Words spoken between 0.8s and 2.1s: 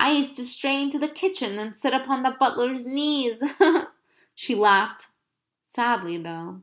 into the kitchen and sit